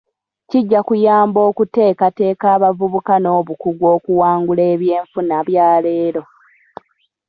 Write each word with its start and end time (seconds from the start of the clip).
Kijja 0.49 0.79
kuyamba 0.87 1.39
okuteekateeka 1.49 2.45
abavubuka 2.55 3.13
n'obukugu 3.19 3.85
okuwangula 3.95 4.63
ebyenfuna 4.73 5.35
byaleero. 5.47 6.23